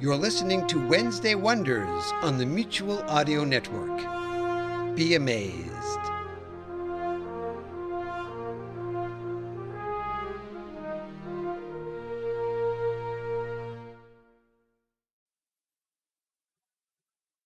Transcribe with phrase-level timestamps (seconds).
[0.00, 3.98] You're listening to Wednesday Wonders on the Mutual Audio Network.
[4.96, 5.68] Be amazed.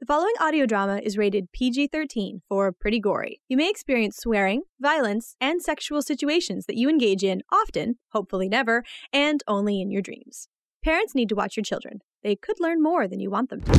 [0.00, 3.42] The following audio drama is rated PG 13 for pretty gory.
[3.48, 8.84] You may experience swearing, violence, and sexual situations that you engage in often, hopefully never,
[9.12, 10.48] and only in your dreams.
[10.82, 12.00] Parents need to watch your children.
[12.22, 13.70] They could learn more than you want them to.
[13.70, 13.76] Uh,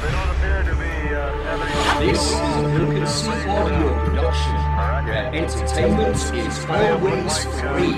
[0.00, 4.54] they don't appear to be uh, This is a Wilkinson audio production,
[5.06, 7.94] where entertainment is always free.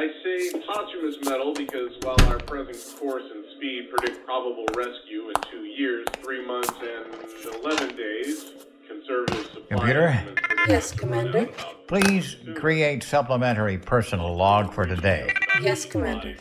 [0.00, 5.34] I say posthumous medal because while our present course and speed predict probable rescue in
[5.50, 8.52] two years, three months, and 11 days,
[8.88, 10.24] conservative supply Computer?
[10.66, 11.50] Yes, Commander.
[11.86, 15.30] Please create supplementary personal log for today.
[15.60, 16.34] Yes, Commander.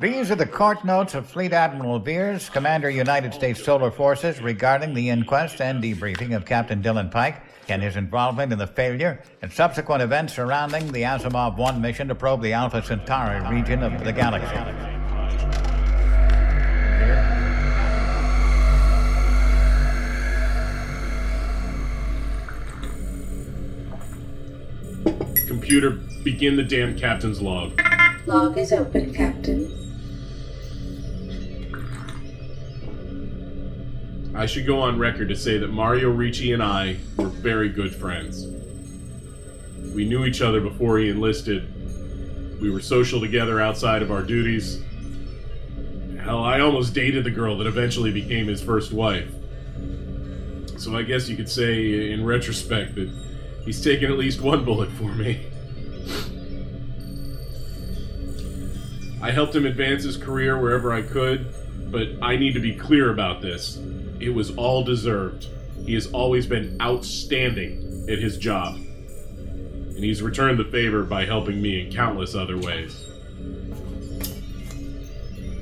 [0.00, 4.94] These are the court notes of Fleet Admiral Veers, Commander United States Solar Forces, regarding
[4.94, 9.52] the inquest and debriefing of Captain Dylan Pike and his involvement in the failure and
[9.52, 14.12] subsequent events surrounding the Azimov 1 mission to probe the Alpha Centauri region of the
[14.12, 14.56] galaxy.
[25.46, 25.90] Computer,
[26.22, 27.80] begin the damn captain's log.
[28.26, 29.85] Log is open, Captain.
[34.36, 37.94] I should go on record to say that Mario Ricci and I were very good
[37.94, 38.46] friends.
[39.94, 42.60] We knew each other before he enlisted.
[42.60, 44.82] We were social together outside of our duties.
[46.20, 49.32] Hell, I almost dated the girl that eventually became his first wife.
[50.76, 53.10] So I guess you could say, in retrospect, that
[53.64, 55.46] he's taken at least one bullet for me.
[59.22, 61.54] I helped him advance his career wherever I could,
[61.90, 63.80] but I need to be clear about this.
[64.20, 65.46] It was all deserved.
[65.84, 68.76] He has always been outstanding at his job.
[68.76, 73.06] And he's returned the favor by helping me in countless other ways.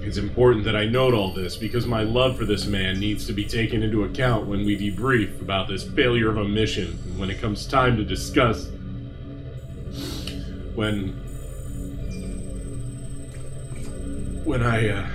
[0.06, 3.32] It's important that I note all this because my love for this man needs to
[3.32, 7.30] be taken into account when we debrief about this failure of a mission and when
[7.30, 8.68] it comes time to discuss
[10.74, 11.08] when
[14.44, 15.06] when I uh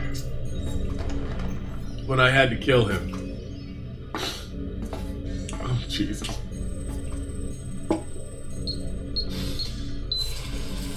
[2.08, 3.19] when I had to kill him.
[6.00, 6.30] Jesus.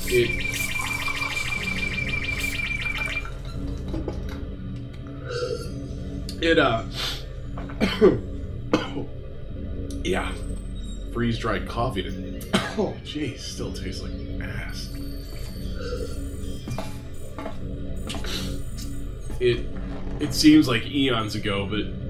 [0.07, 0.31] It
[6.41, 6.85] It uh
[10.05, 10.33] Yeah.
[11.13, 12.41] Freeze dried coffee.
[12.79, 14.89] Oh jeez, still tastes like ass.
[19.41, 19.67] It
[20.21, 22.02] it seems like eons ago, but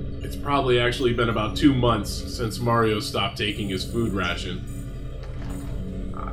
[0.43, 4.69] probably actually been about two months since Mario stopped taking his food ration.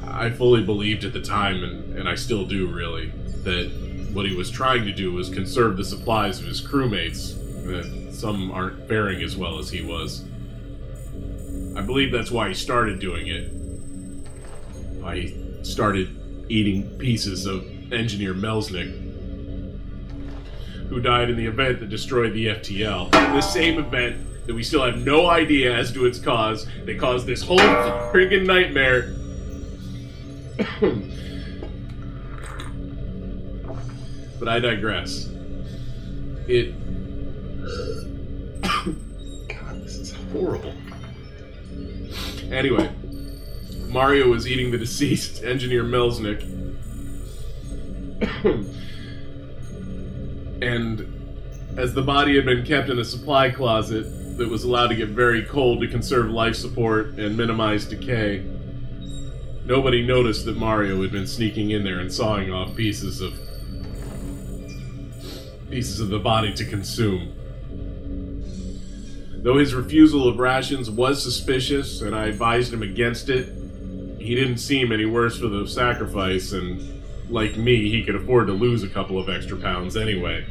[0.04, 3.12] I fully believed at the time, and, and I still do really,
[3.44, 8.14] that what he was trying to do was conserve the supplies of his crewmates, that
[8.14, 10.26] some aren't faring as well as he was.
[11.78, 13.52] I believe that's why he started doing it.
[15.02, 16.16] Why he started
[16.50, 19.09] eating pieces of Engineer Melsnick,
[20.90, 23.12] who died in the event that destroyed the FTL.
[23.12, 27.28] The same event that we still have no idea as to its cause that caused
[27.28, 29.14] this whole friggin' nightmare.
[34.40, 35.30] but I digress.
[36.48, 36.74] It.
[39.48, 40.74] God, this is horrible.
[42.52, 42.90] Anyway,
[43.88, 46.42] Mario was eating the deceased engineer Melsnick.
[50.62, 51.20] and
[51.78, 55.10] as the body had been kept in a supply closet that was allowed to get
[55.10, 58.46] very cold to conserve life support and minimize decay,
[59.66, 63.34] nobody noticed that Mario had been sneaking in there and sawing off pieces of
[65.70, 67.34] pieces of the body to consume.
[69.42, 73.54] Though his refusal of rations was suspicious and I advised him against it,
[74.20, 76.99] he didn't seem any worse for the sacrifice, and
[77.30, 80.46] like me, he could afford to lose a couple of extra pounds anyway.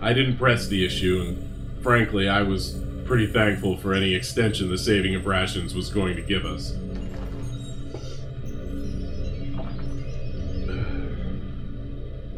[0.00, 4.78] I didn't press the issue, and frankly, I was pretty thankful for any extension the
[4.78, 6.74] saving of rations was going to give us.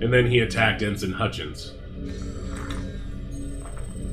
[0.03, 1.73] and then he attacked Ensign Hutchins.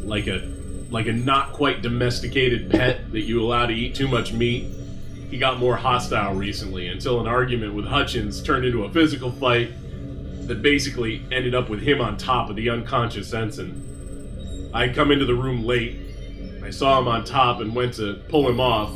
[0.04, 0.48] Like a
[0.92, 4.68] like a not quite domesticated pet that you allow to eat too much meat.
[5.30, 9.72] He got more hostile recently until an argument with Hutchins turned into a physical fight
[10.48, 14.70] that basically ended up with him on top of the unconscious ensign.
[14.74, 16.00] I come into the room late.
[16.64, 18.92] I saw him on top and went to pull him off.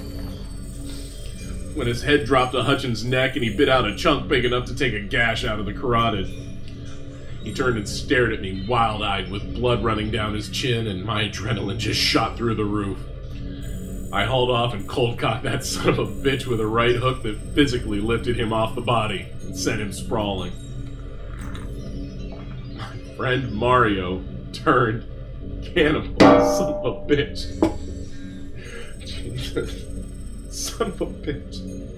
[1.75, 4.65] When his head dropped to Hutchins' neck and he bit out a chunk big enough
[4.67, 6.27] to take a gash out of the carotid.
[7.43, 11.03] He turned and stared at me, wild eyed, with blood running down his chin, and
[11.03, 12.97] my adrenaline just shot through the roof.
[14.13, 17.23] I hauled off and cold cocked that son of a bitch with a right hook
[17.23, 20.53] that physically lifted him off the body and sent him sprawling.
[22.77, 24.23] My friend Mario
[24.53, 25.03] turned
[25.63, 27.59] cannibal, son of a bitch.
[29.03, 29.81] Jesus.
[30.51, 31.89] Son of a bitch.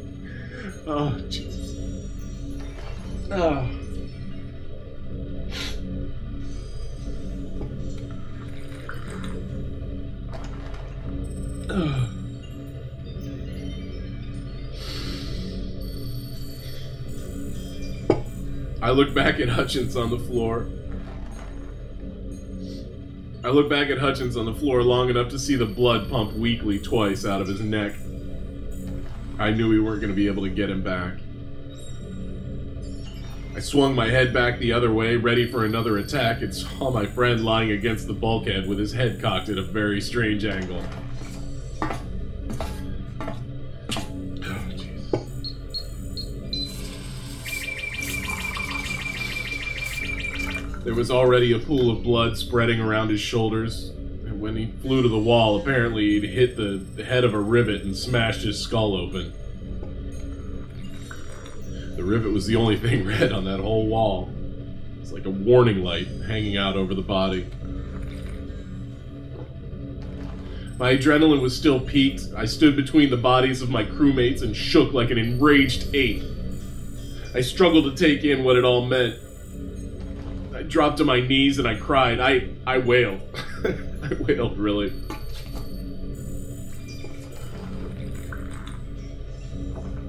[0.87, 1.75] Oh, Jesus.
[3.29, 3.84] Oh.
[18.81, 20.69] I look back at Hutchins on the floor.
[23.43, 26.31] I look back at Hutchins on the floor long enough to see the blood pump
[26.33, 27.95] weakly twice out of his neck.
[29.37, 31.15] I knew we weren't going to be able to get him back.
[33.53, 37.05] I swung my head back the other way, ready for another attack, and saw my
[37.05, 40.81] friend lying against the bulkhead with his head cocked at a very strange angle.
[50.85, 55.01] There was already a pool of blood spreading around his shoulders, and when he flew
[55.01, 58.95] to the wall, apparently he'd hit the, head of a rivet and smashed his skull
[58.95, 59.33] open.
[61.95, 64.29] The rivet was the only thing red on that whole wall.
[65.01, 67.47] It's like a warning light hanging out over the body.
[70.77, 72.27] My adrenaline was still peaked.
[72.37, 76.21] I stood between the bodies of my crewmates and shook like an enraged ape.
[77.33, 79.19] I struggled to take in what it all meant.
[80.67, 82.19] Dropped to my knees and I cried.
[82.19, 83.21] I I wailed.
[83.63, 84.91] I wailed really.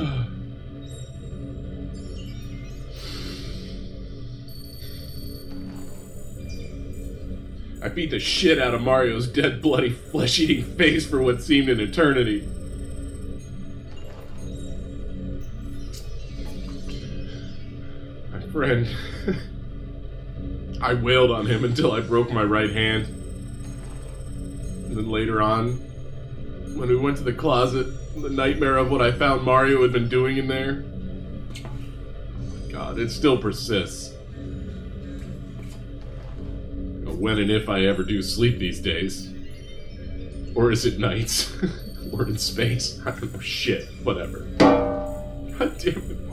[7.82, 11.68] I beat the shit out of Mario's dead, bloody, flesh eating face for what seemed
[11.68, 12.48] an eternity.
[18.32, 18.88] My friend.
[20.84, 23.06] I wailed on him until I broke my right hand.
[24.84, 25.76] And then later on,
[26.76, 27.86] when we went to the closet,
[28.20, 30.84] the nightmare of what I found Mario had been doing in there.
[32.70, 34.14] God, it still persists.
[37.06, 39.32] When and if I ever do sleep these days.
[40.54, 41.50] Or is it nights?
[42.12, 43.00] We're in space.
[43.06, 43.88] I don't know shit.
[44.02, 44.40] Whatever.
[44.58, 46.23] God damn it,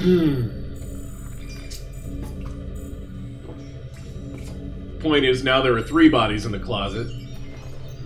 [0.00, 0.48] Hmm.
[5.00, 7.06] Point is, now there are three bodies in the closet.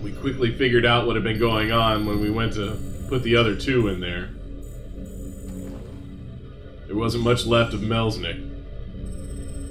[0.01, 2.77] We quickly figured out what had been going on when we went to
[3.07, 4.29] put the other two in there.
[6.87, 8.41] There wasn't much left of Melsnick.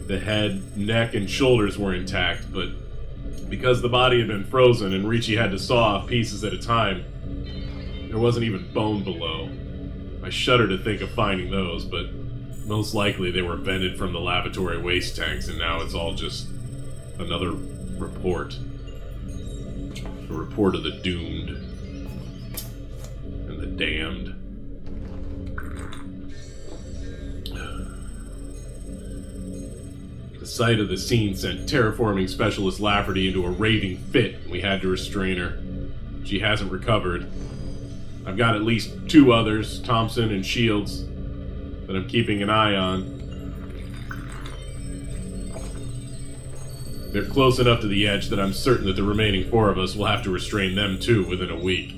[0.06, 2.70] The head, neck, and shoulders were intact, but
[3.50, 6.58] because the body had been frozen and Ricci had to saw off pieces at a
[6.58, 7.04] time,
[8.08, 9.50] there wasn't even bone below.
[10.22, 12.06] I shudder to think of finding those, but
[12.66, 16.48] most likely they were vented from the lavatory waste tanks, and now it's all just
[17.18, 17.52] another
[17.98, 18.58] report.
[20.30, 21.50] A report of the doomed
[23.48, 24.40] and the damned.
[30.40, 34.60] The sight of the scene sent terraforming specialist Lafferty into a raving fit, and we
[34.60, 35.58] had to restrain her.
[36.24, 37.30] She hasn't recovered.
[38.26, 41.04] I've got at least two others, Thompson and Shields,
[41.86, 43.22] that I'm keeping an eye on.
[47.12, 49.94] They're close enough to the edge that I'm certain that the remaining four of us
[49.94, 51.94] will have to restrain them too within a week.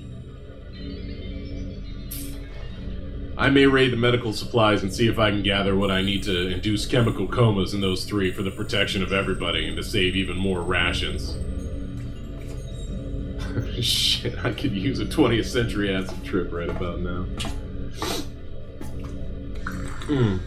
[3.39, 6.23] I may raid the medical supplies and see if I can gather what I need
[6.25, 10.17] to induce chemical comas in those three for the protection of everybody and to save
[10.17, 11.37] even more rations.
[13.81, 17.27] Shit, I could use a 20th century acid trip right about now.
[20.07, 20.39] Hmm.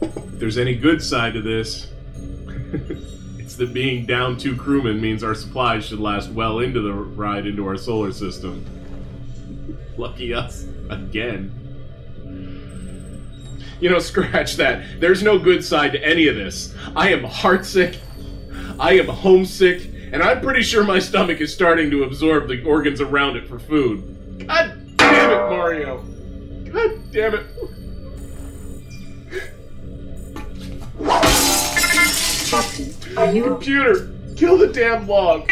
[0.00, 1.88] If there's any good side to this,
[3.38, 7.46] it's that being down two crewmen means our supplies should last well into the ride
[7.46, 8.64] into our solar system.
[9.96, 10.66] Lucky us.
[10.90, 11.60] Again.
[13.80, 15.00] You know, scratch that.
[15.00, 16.74] There's no good side to any of this.
[16.94, 17.98] I am heartsick.
[18.78, 19.90] I am homesick.
[20.12, 23.58] And I'm pretty sure my stomach is starting to absorb the organs around it for
[23.58, 24.46] food.
[24.46, 26.04] God damn it, Mario.
[26.72, 27.46] God damn it.
[32.50, 33.44] Captain, are you...
[33.44, 35.48] Computer, kill the damn log.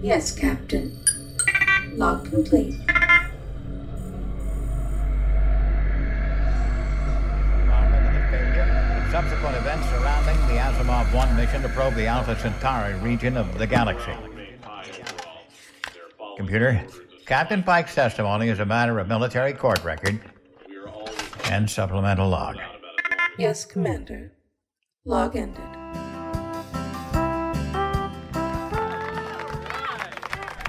[0.00, 0.96] Yes, Captain.
[1.94, 2.74] Log complete.
[7.58, 12.06] Involvement in the failure and subsequent events surrounding the Azimov 1 mission to probe the
[12.06, 14.14] Alpha Centauri region of the galaxy.
[16.36, 16.86] Computer,
[17.26, 20.20] Captain Pike's testimony is a matter of military court record
[21.52, 22.56] and supplemental log.
[23.36, 24.32] Yes, Commander.
[25.04, 25.62] Log ended.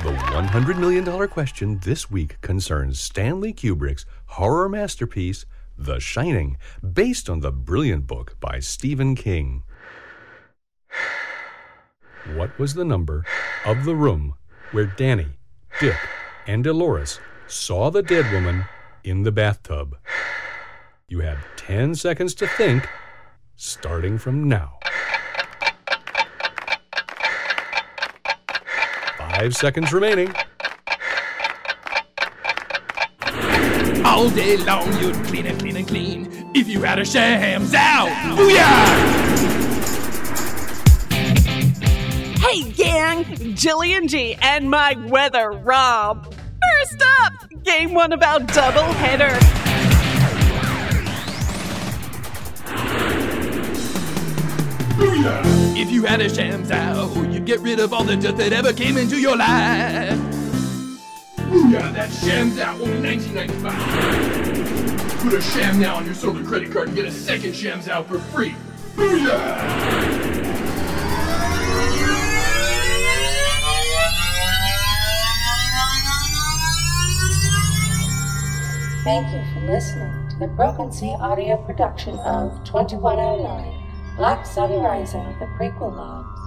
[0.03, 5.45] The $100 million question this week concerns Stanley Kubrick's horror masterpiece,
[5.77, 9.63] The Shining, based on the brilliant book by Stephen King.
[12.35, 13.25] What was the number
[13.65, 14.35] of the room
[14.71, 15.27] where Danny,
[15.81, 15.97] Dick,
[16.47, 18.63] and Dolores saw the dead woman
[19.03, 19.97] in the bathtub?
[21.09, 22.87] You have 10 seconds to think,
[23.57, 24.79] starting from now.
[29.17, 30.33] Five seconds remaining.
[34.05, 38.07] All day long you'd clean and clean and clean if you had a shams out.
[38.37, 39.23] Booyah!
[42.39, 43.25] Hey, gang!
[43.55, 46.33] Jillian G and my weather Rob.
[46.33, 47.33] First up,
[47.63, 49.62] game one of our double header.
[55.83, 58.71] If you had a shams out, you'd get rid of all the dirt that ever
[58.71, 60.17] came into your life.
[61.35, 65.19] Booyah, that shams out only 1995.
[65.19, 68.07] Put a sham now on your solar credit card and get a second shams out
[68.07, 68.55] for free.
[68.95, 69.27] Booyah!
[79.03, 83.82] Thank you for listening to the Broken Sea audio production of 2109
[84.15, 86.39] Black Sun Rising, the prequel logs,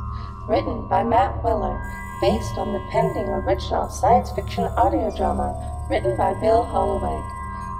[0.48, 1.82] written by Matt Weller,
[2.20, 5.50] based on the pending original science fiction audio drama
[5.90, 7.20] written by Bill Holloway.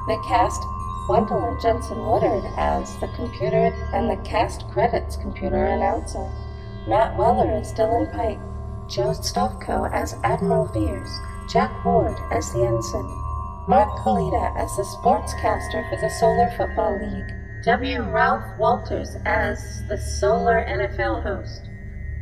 [0.08, 0.60] The cast
[1.06, 6.28] Gwendolyn Jensen Woodard as the computer and the cast credits computer announcer.
[6.88, 8.40] Matt Weller as Dylan Pike,
[8.88, 11.10] Joe Stofko as Admiral Veers,
[11.48, 13.06] Jack Ward as the ensign,
[13.68, 18.00] Mark Kalita as the sportscaster for the Solar Football League, W.
[18.00, 21.62] Ralph Walters as the Solar NFL host,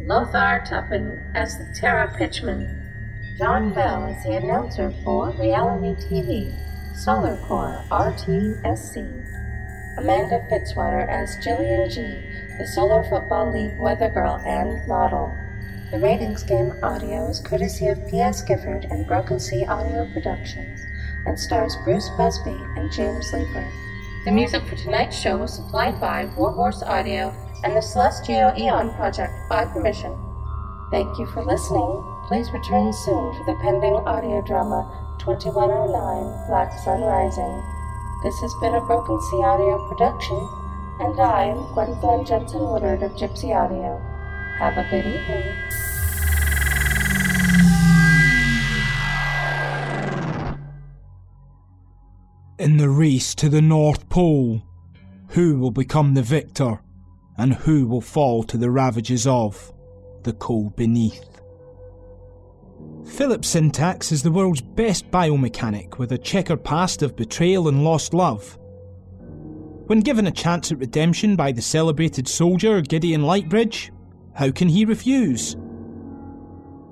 [0.00, 7.36] Lothar Tuppen as the Terra Pitchman, John Bell as the announcer for reality TV, Solar
[7.46, 8.96] Core RTSC,
[9.98, 12.00] Amanda Fitzwater as Jillian G,
[12.56, 15.30] the Solar Football League weather girl and model.
[15.90, 18.40] The Ratings Game audio is courtesy of P.S.
[18.40, 20.86] Gifford and Broken Sea Audio Productions
[21.26, 23.70] and stars Bruce Busby and James Leeper.
[24.24, 27.28] The music for tonight's show was supplied by Warhorse Audio
[27.62, 30.16] and the Celestial Aeon Project by permission.
[30.90, 32.02] Thank you for listening.
[32.26, 34.88] Please return soon for the pending audio drama
[35.18, 37.62] 2109 Black Sun Rising.
[38.22, 40.40] This has been a Broken Sea Audio production,
[41.00, 44.00] and I am Gwendolyn Jensen Woodard of Gypsy Audio.
[44.56, 45.52] Have a good evening.
[52.64, 54.62] In the race to the North Pole,
[55.28, 56.80] who will become the victor,
[57.36, 59.70] and who will fall to the ravages of
[60.22, 61.42] the cold beneath?
[63.06, 68.14] Philip Syntax is the world's best biomechanic with a checkered past of betrayal and lost
[68.14, 68.58] love.
[69.84, 73.90] When given a chance at redemption by the celebrated soldier Gideon Lightbridge,
[74.32, 75.54] how can he refuse?